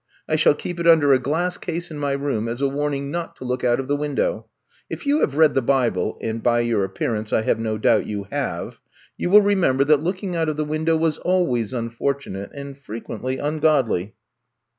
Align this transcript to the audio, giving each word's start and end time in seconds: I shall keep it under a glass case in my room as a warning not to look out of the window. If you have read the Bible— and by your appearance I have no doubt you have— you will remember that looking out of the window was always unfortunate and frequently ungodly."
I 0.27 0.35
shall 0.35 0.55
keep 0.55 0.79
it 0.79 0.87
under 0.87 1.13
a 1.13 1.19
glass 1.19 1.59
case 1.59 1.91
in 1.91 1.99
my 1.99 2.13
room 2.13 2.47
as 2.47 2.59
a 2.59 2.67
warning 2.67 3.11
not 3.11 3.35
to 3.35 3.43
look 3.45 3.63
out 3.63 3.79
of 3.79 3.87
the 3.87 3.95
window. 3.95 4.47
If 4.89 5.05
you 5.05 5.19
have 5.19 5.37
read 5.37 5.53
the 5.53 5.61
Bible— 5.61 6.17
and 6.23 6.41
by 6.41 6.61
your 6.61 6.83
appearance 6.83 7.31
I 7.31 7.43
have 7.43 7.59
no 7.59 7.77
doubt 7.77 8.07
you 8.07 8.23
have— 8.31 8.79
you 9.19 9.29
will 9.29 9.43
remember 9.43 9.83
that 9.83 10.01
looking 10.01 10.35
out 10.35 10.49
of 10.49 10.57
the 10.57 10.65
window 10.65 10.97
was 10.97 11.19
always 11.19 11.71
unfortunate 11.71 12.49
and 12.51 12.75
frequently 12.75 13.37
ungodly." 13.37 14.15